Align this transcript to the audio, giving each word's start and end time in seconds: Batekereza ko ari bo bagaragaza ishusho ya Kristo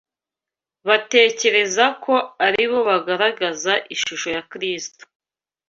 Batekereza 0.87 1.85
ko 2.03 2.15
ari 2.47 2.63
bo 2.69 2.79
bagaragaza 2.89 3.73
ishusho 3.95 4.27
ya 4.35 4.43
Kristo 4.51 5.03